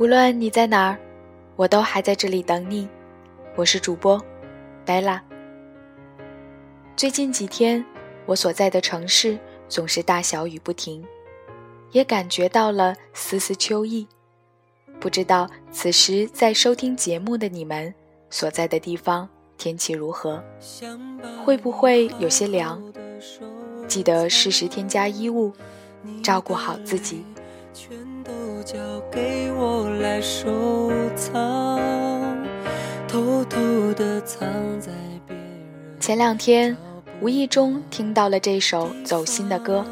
[0.00, 0.98] 无论你在哪儿，
[1.56, 2.88] 我都还在这里等你。
[3.54, 4.18] 我是主播
[4.82, 5.22] 白拉。
[6.96, 7.84] 最近几天，
[8.24, 11.04] 我所在的城市总是大小雨不停，
[11.90, 14.08] 也感觉到了丝丝秋意。
[14.98, 17.94] 不知道此时在收听节目的你们
[18.30, 20.42] 所在的地方天气如何？
[21.44, 22.82] 会不会有些凉？
[23.86, 25.52] 记得适时添加衣物，
[26.22, 27.22] 照顾好自己。
[28.62, 28.78] 交
[29.10, 31.80] 给我来收藏
[33.08, 33.58] 偷偷
[33.94, 34.48] 的藏
[34.80, 34.92] 在
[35.98, 36.76] 前两天
[37.20, 39.84] 无意中听到了这首走心的歌，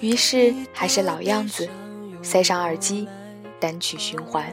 [0.00, 1.68] 于是还是老样子，
[2.22, 3.08] 塞上耳机。
[3.58, 4.44] 单曲循环。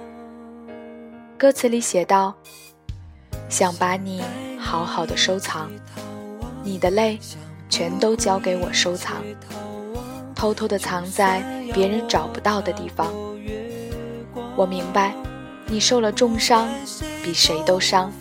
[1.36, 2.36] 歌词里写道
[3.50, 4.22] ：“想把你
[4.60, 5.72] 好好的收藏，
[6.64, 7.18] 你的泪
[7.70, 9.24] 全都交给我收藏，
[10.36, 11.42] 偷偷的藏在
[11.74, 13.12] 别人找不到的地方。
[14.60, 15.16] 我明白，
[15.68, 16.68] 你受了重伤，
[17.24, 18.12] 比谁都伤，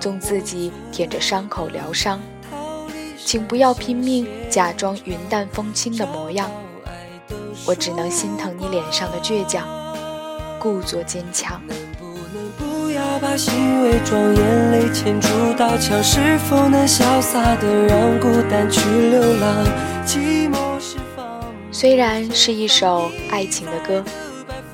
[0.00, 2.20] 总自己舔着伤口疗伤，
[3.24, 6.50] 请不要拼命假装云淡风轻的模样，
[7.64, 9.64] 我只能心疼你脸上的倔强。”
[10.58, 11.62] 故作坚强。
[21.70, 24.04] 虽然是一首爱情的歌，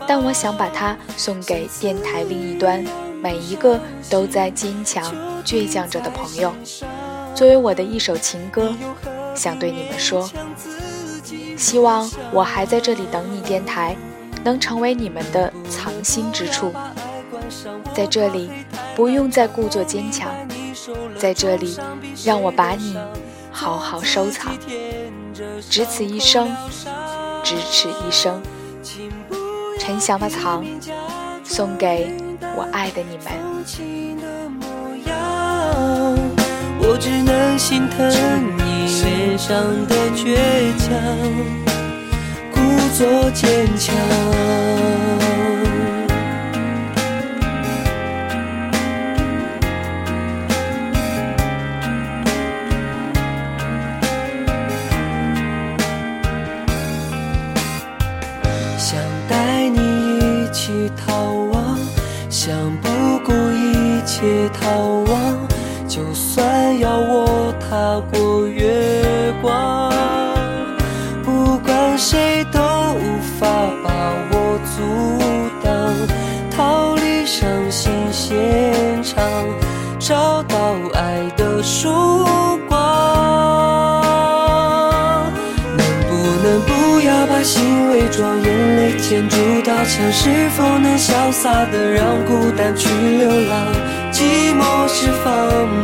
[0.08, 2.84] 但我想把它送给电台另一端
[3.22, 3.78] 每一个
[4.10, 5.14] 都在坚强
[5.44, 6.52] 倔强着的朋友。
[7.34, 8.74] 作为我的一首情歌，
[9.36, 10.28] 想对你们说：
[11.56, 13.40] 希望我还在这里等你。
[13.42, 13.94] 电台。
[14.44, 16.72] 能成为你们的藏心之处，
[17.92, 18.48] 在这里
[18.94, 20.32] 不用再故作坚强，
[21.18, 21.76] 在这里
[22.24, 22.96] 让我把你
[23.50, 24.56] 好好收藏，
[25.68, 26.56] 只此一生，
[27.42, 28.40] 只此一生。
[29.88, 30.62] 沉香的藏，
[31.42, 32.14] 送给
[32.54, 33.32] 我爱的你们。
[36.78, 38.06] 我只能心疼
[38.58, 39.56] 你脸上
[39.86, 40.36] 的倔
[40.76, 40.92] 强。
[42.52, 42.60] 故
[42.98, 43.96] 作坚强，
[62.40, 62.88] 想不
[63.24, 64.70] 顾一切逃
[65.10, 65.36] 亡，
[65.88, 69.92] 就算要我踏过月光，
[71.24, 72.44] 不管谁
[87.90, 93.66] 伪装，眼泪牵住刀枪，是否能潇洒的让孤单去流浪？
[94.12, 95.32] 寂寞释放，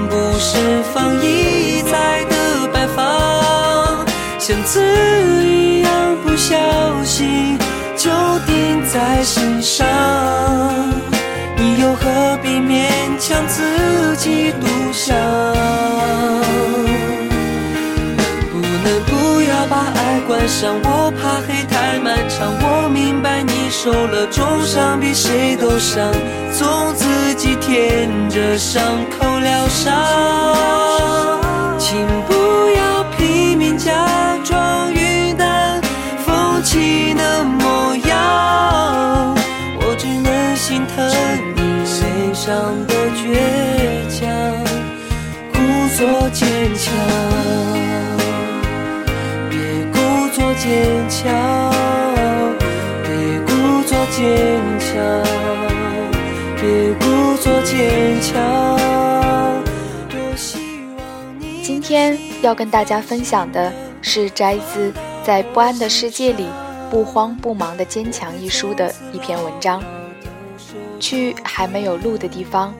[0.09, 4.05] 不释放一再的摆放，
[4.39, 4.81] 像刺
[5.45, 6.57] 一样不小
[7.05, 7.59] 心
[7.97, 8.11] 就
[8.47, 9.87] 钉在心上。
[11.57, 15.17] 你又何必勉强自己独享？
[18.17, 19.14] 能不能不
[19.69, 20.75] 把爱关上？
[20.83, 22.53] 我怕黑太漫长。
[22.61, 26.13] 我明白你受了重伤，比谁都伤，
[26.53, 28.83] 总自己舔着伤
[29.19, 29.93] 口疗伤。
[31.79, 32.35] 请不
[32.77, 33.93] 要拼命假
[34.45, 35.81] 装云淡
[36.25, 39.35] 风轻的模样，
[39.81, 41.13] 我只能心疼。
[42.35, 42.53] 上
[42.87, 43.25] 的倔
[44.11, 44.29] 强，
[45.55, 45.57] 故
[45.97, 46.93] 作坚强，
[50.65, 51.31] 坚强，
[53.03, 54.97] 别故作坚强，
[56.57, 59.63] 别故作坚强。
[61.63, 64.91] 今天要跟大家分享的是摘自
[65.23, 66.47] 《在不安的世界里
[66.91, 69.83] 不慌不忙的坚强》一书的一篇文章。
[70.99, 72.73] 去还没有路的地方，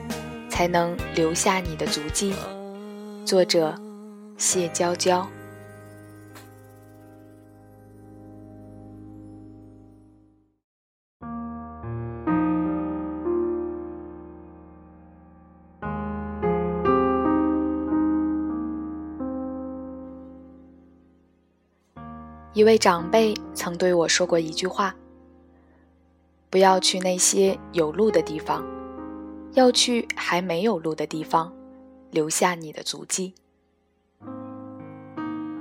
[0.49, 2.33] 才能留下你的足迹。
[3.23, 3.75] 作者：
[4.39, 5.23] 谢娇娇。
[22.55, 24.95] 一位长辈曾对我说过一句话。
[26.49, 28.63] 不要去那些有路的地方，
[29.55, 31.53] 要去还没有路的地方，
[32.11, 33.33] 留下你的足迹。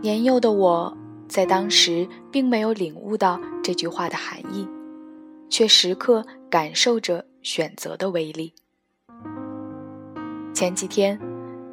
[0.03, 0.97] 年幼的我
[1.27, 4.69] 在当时并没有领悟到这句话的含义，
[5.51, 8.55] 却时刻感受着选择的威力。
[10.53, 11.21] 前几天，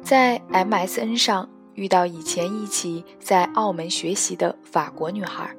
[0.02, 5.56] 在 MSN 上遇到以前一起在澳门学习的法国女孩，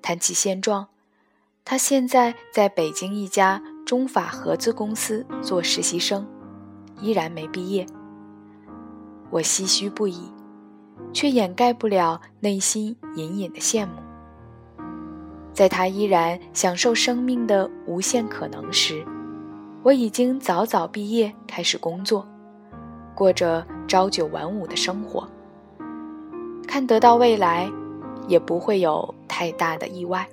[0.00, 0.86] 谈起现状，
[1.64, 6.26] 她现在在北京一家中法合资公司做实习生，
[7.00, 7.84] 依然没毕业。
[9.30, 10.30] 我唏嘘不已，
[11.12, 13.92] 却掩盖不了内心隐隐的羡慕。
[15.52, 19.04] 在他依然享受生命的无限可能时，
[19.82, 22.26] 我已经早早毕业，开始工作，
[23.14, 25.26] 过着朝九晚五的生活。
[26.68, 27.68] 看得到未来，
[28.28, 30.28] 也不会有太大的意外。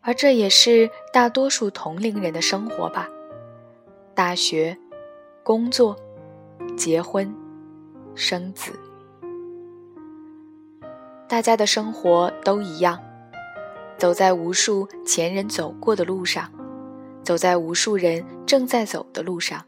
[0.00, 3.08] 而这也是大多数同龄人的生活吧：
[4.14, 4.76] 大学、
[5.42, 5.96] 工作。
[6.76, 7.34] 结婚、
[8.14, 8.72] 生子，
[11.28, 12.98] 大家的生活都一样，
[13.98, 16.50] 走在无数前人走过的路上，
[17.22, 19.64] 走在无数人正在走的路上。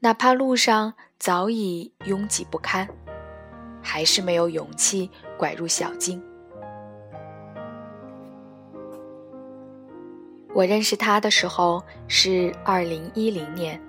[0.00, 2.88] 哪怕路上早已拥挤不堪，
[3.82, 6.22] 还是没有勇气拐入小径。
[10.54, 13.80] 我认识他的时候是二零一零年。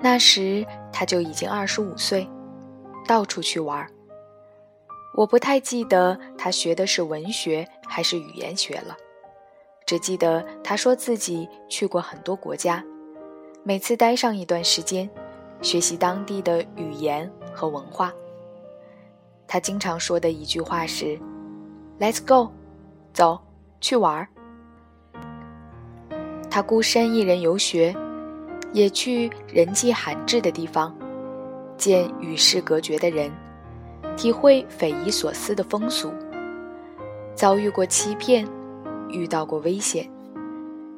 [0.00, 2.28] 那时他就已经二十五岁，
[3.06, 3.86] 到处去玩。
[5.14, 8.96] 我不太记得他学的是文学还是语言学了，
[9.86, 12.84] 只记得他说自己去过很多国家，
[13.66, 15.08] 每次待上一段时间，
[15.62, 18.12] 学习当地的语言和文化。
[19.46, 21.18] 他经常说的一句话是
[21.98, 22.52] ：“Let's go，
[23.14, 23.40] 走
[23.80, 24.28] 去玩儿。”
[26.50, 27.96] 他孤身一人游学。
[28.72, 30.92] 也去人迹罕至的地方，
[31.76, 33.30] 见与世隔绝的人，
[34.16, 36.12] 体会匪夷所思的风俗，
[37.36, 38.44] 遭遇过欺骗，
[39.08, 40.10] 遇到过危险，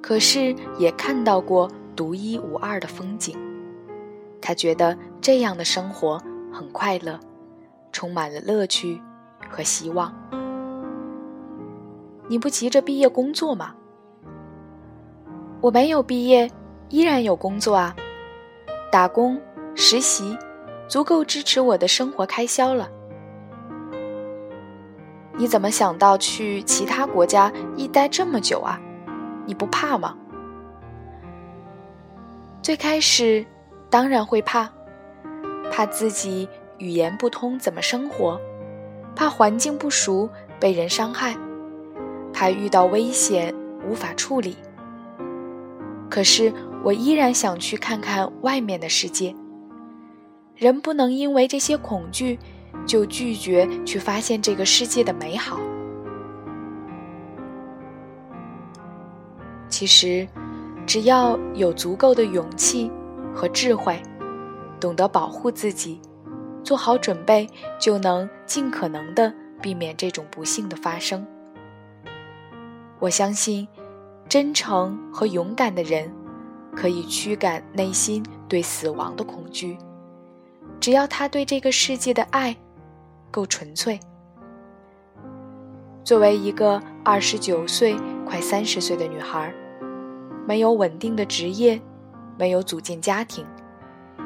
[0.01, 3.37] 可是也看到过独一无二的风景。
[4.41, 6.23] 他觉得这样的生活
[6.53, 7.19] 很快乐，
[7.91, 9.01] 充满了乐趣
[9.51, 10.15] 和希望。
[12.29, 13.75] 你不急着毕业工作吗？
[15.61, 16.49] 我没有毕业。
[16.89, 17.97] 依然有工作啊，
[18.93, 19.41] 打工、
[19.75, 20.39] 实习，
[20.87, 22.89] 足够支持我的生活开销了。
[25.37, 28.81] 你怎么想到去其他国家一待这么久啊？
[29.47, 30.17] 你不怕吗？
[32.63, 33.45] 最开始
[33.89, 34.71] 当然会怕，
[35.71, 36.49] 怕自己
[36.79, 38.41] 语言不通怎么生活，
[39.15, 41.37] 怕环境不熟被人伤害，
[42.33, 43.55] 怕遇到危险
[43.89, 44.57] 无法处理。
[46.11, 46.53] 可是。
[46.85, 49.35] 我依然想去看看外面的世界。
[50.55, 52.39] 人不能因为这些恐惧，
[52.87, 55.59] 就拒绝去发现这个世界的美好。
[59.69, 60.29] 其实，
[60.87, 62.91] 只要有足够的勇气
[63.35, 64.01] 和智慧，
[64.79, 66.01] 懂得保护自己，
[66.63, 67.49] 做好准备，
[67.79, 71.27] 就能尽可能的避免这种不幸的发生。
[72.99, 73.67] 我相信，
[74.29, 76.11] 真诚和勇敢的人。
[76.77, 79.79] 可以驱赶内心对死亡的恐惧，
[80.79, 82.55] 只要他对这个世界的爱
[83.31, 83.99] 够纯粹。
[86.05, 87.97] 作为一个二十九岁
[88.27, 89.51] 快三十岁的女孩，
[90.47, 91.81] 没有稳定的职业，
[92.39, 93.45] 没有组建家庭，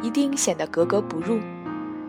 [0.02, 1.40] 一定显得格格不入，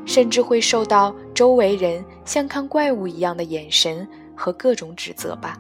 [0.06, 5.58] 甚至会受到周围人像看怪物一样的眼神和各种指责吧。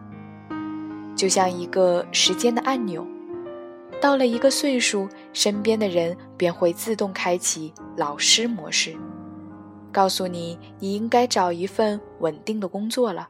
[1.15, 3.05] 就像一个时间的按钮。
[4.01, 8.95] 到了一个岁数，身边的人便会自动开启老师模式，
[9.91, 13.29] 告诉你你应该找一份稳定的工作了，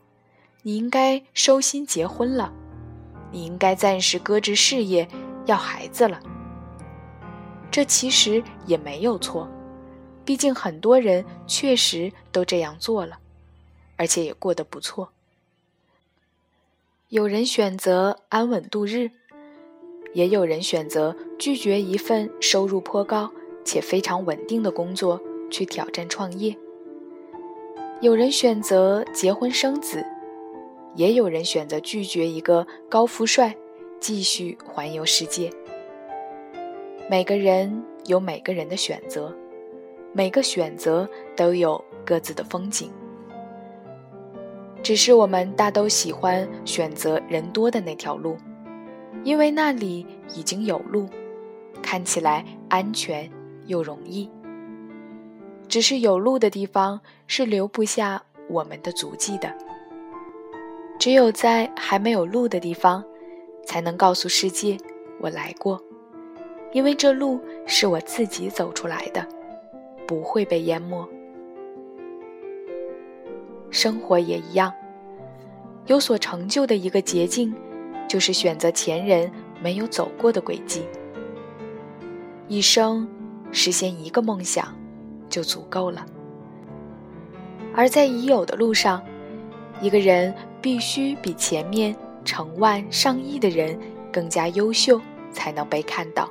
[0.61, 2.53] 你应该收心结婚了，
[3.31, 5.07] 你应该暂时搁置事业
[5.45, 6.19] 要孩子了。
[7.71, 9.47] 这其实也没有错，
[10.23, 13.17] 毕竟很多人确实都这样做了，
[13.95, 15.09] 而且也过得不错。
[17.09, 19.11] 有人选择安稳度日。
[20.13, 23.31] 也有人选择拒绝一份收入颇高
[23.63, 26.53] 且非常稳定的工作，去挑战创业。
[28.01, 30.05] 有人选择结婚生子，
[30.95, 33.55] 也有人选择拒绝一个高富帅，
[33.99, 35.49] 继续环游世界。
[37.09, 39.35] 每个人有每个人的选择，
[40.13, 42.91] 每个选择都有各自的风景。
[44.83, 48.37] 只是我们大都喜欢选择人多的那条路。
[49.23, 50.03] 因为那里
[50.35, 51.07] 已经有路，
[51.83, 53.29] 看起来安全
[53.67, 54.27] 又容易。
[55.67, 59.55] 只是有路的地方是留不下我们的足迹的。
[61.01, 63.03] 只有在还没有路的地方，
[63.65, 64.77] 才能告诉世界
[65.19, 65.81] 我来过，
[66.73, 69.27] 因为这路是我自己走出来的，
[70.05, 71.03] 不会被淹没。
[73.71, 74.71] 生活也一样，
[75.87, 77.51] 有所成就的一个捷径，
[78.07, 80.83] 就是选择前人没有走过的轨迹。
[82.47, 83.09] 一生
[83.51, 84.67] 实现一个梦想，
[85.27, 86.05] 就足够了。
[87.73, 89.01] 而在已有的路上，
[89.81, 90.31] 一个人
[90.61, 93.77] 必须比前面成万上亿的人
[94.11, 95.01] 更加优秀，
[95.31, 96.29] 才能被看到。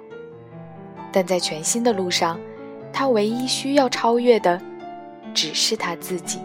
[1.12, 2.38] 但在全新的路上，
[2.92, 4.60] 他唯一需要超越的，
[5.34, 6.38] 只是他自己。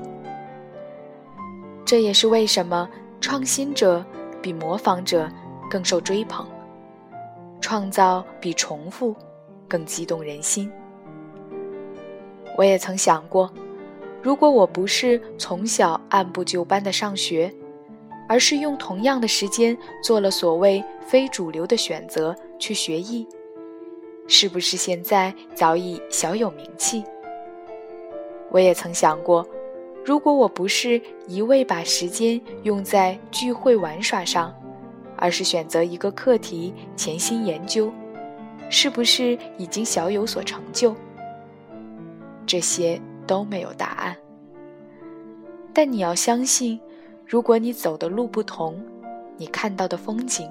[1.86, 2.90] 这也是为什么
[3.22, 4.04] 创新者
[4.42, 5.30] 比模仿者
[5.70, 6.48] 更受追捧，
[7.62, 9.16] 创造比重复
[9.68, 10.72] 更激动人心。
[12.58, 13.54] 我也曾想过，
[14.24, 17.54] 如果我不是从小按部就班的上学，
[18.28, 23.28] 而是用同样的时间做了所谓非主流的选择去学艺，
[24.28, 27.04] 是不是现在早已小有名气？
[28.52, 29.48] 我也曾想过。
[30.04, 34.54] 如果我不是一味把时间用在聚会玩耍上，
[35.18, 37.92] 而是选择一个课题潜心研究，
[38.70, 40.96] 是不是已经小有所成就？
[42.46, 44.16] 这些都没有答案。
[45.74, 46.80] 但你要相信，
[47.26, 48.76] 如果你走的路不同，
[49.38, 50.50] 你看到的风景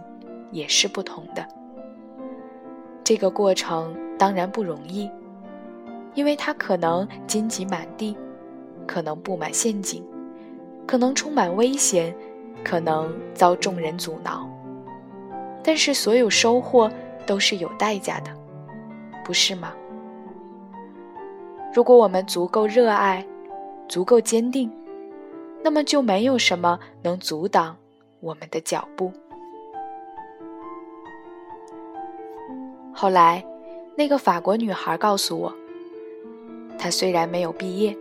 [0.51, 1.47] 也是不同的。
[3.03, 5.11] 这个过程当然不容易，
[6.15, 8.17] 因为它可能荆棘满地。
[8.87, 10.05] 可能布满陷阱，
[10.87, 12.15] 可能充满危险，
[12.63, 14.47] 可能遭众人阻挠。
[15.63, 16.91] 但是所有收获
[17.25, 18.31] 都是有代价的，
[19.25, 19.73] 不是吗？
[21.73, 23.25] 如果我们足够热爱，
[23.89, 24.71] 足够坚定，
[25.65, 27.75] 那么就没有什么能阻挡
[28.21, 29.11] 我们的脚步。
[32.93, 33.43] 后来，
[33.97, 35.55] 那个法国女孩告诉我，
[36.79, 37.97] 她虽然没有毕业。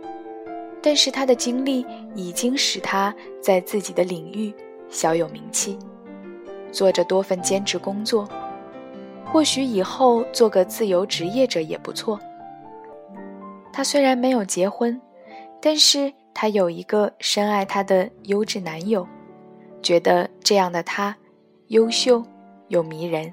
[0.82, 4.52] 但是她的经历已经使她在自己的领域
[4.90, 5.78] 小有名气，
[6.70, 8.28] 做着多份兼职工作，
[9.24, 12.20] 或许以后做个自由职业者也不错。
[13.72, 15.00] 她虽然没有结婚，
[15.62, 19.06] 但是她有一个深爱她的优质男友，
[19.80, 21.16] 觉得这样的他
[21.68, 22.22] 优秀
[22.68, 23.32] 又迷人。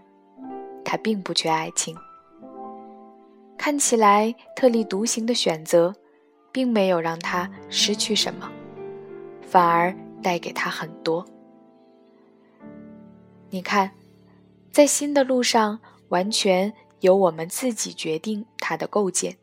[0.86, 1.98] 他并不缺爱情，
[3.58, 5.94] 看起来特立独行的选择。
[6.54, 8.52] 并没有让他失去什么，
[9.42, 11.26] 反而带给他很多。
[13.50, 13.92] 你看，
[14.70, 15.80] 在新的路上，
[16.10, 19.38] 完全由我们自己决定它的构建。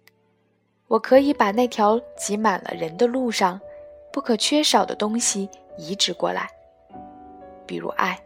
[0.89, 3.61] 我可以把那条挤满了人的路上
[4.13, 6.51] 不可缺少的东西移植过来，
[7.67, 8.21] 比如爱，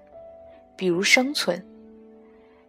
[0.74, 1.62] 比如生存，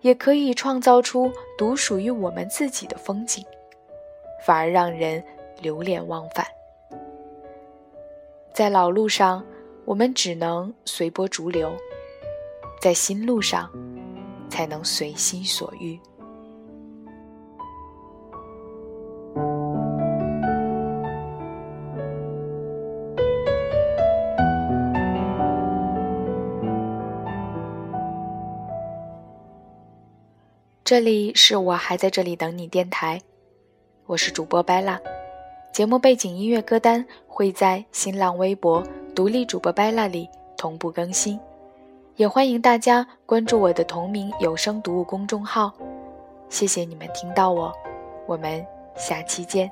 [0.02, 3.46] 也可以创造出独属于我们自己的风景，
[4.46, 5.24] 反而让人。
[5.62, 6.46] 流连忘返，
[8.54, 9.46] 在老路上，
[9.86, 11.70] 我们只能随波逐流；
[12.82, 13.72] 在新路上，
[14.50, 15.98] 才能随心所欲。
[30.86, 33.22] 这里是我还在这里等你电台，
[34.06, 35.00] 我是主播 Bella，。
[35.72, 38.84] 节目背景音乐歌单会在新浪微博
[39.16, 41.40] 独立主播 Bella 里同步更新，
[42.18, 45.72] 也欢迎大家关注我的同名有声读物公众号。
[46.50, 47.72] 谢谢你们听到我，
[48.28, 48.66] 我们
[48.98, 49.72] 下期见。